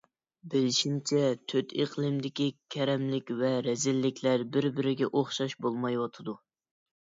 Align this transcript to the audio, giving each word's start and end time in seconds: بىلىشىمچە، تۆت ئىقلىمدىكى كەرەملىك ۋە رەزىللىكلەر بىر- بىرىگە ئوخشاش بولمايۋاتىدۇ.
بىلىشىمچە، 0.51 1.19
تۆت 1.51 1.75
ئىقلىمدىكى 1.83 2.47
كەرەملىك 2.77 3.29
ۋە 3.43 3.51
رەزىللىكلەر 3.67 4.47
بىر- 4.57 4.69
بىرىگە 4.81 5.11
ئوخشاش 5.11 5.55
بولمايۋاتىدۇ. 5.67 6.37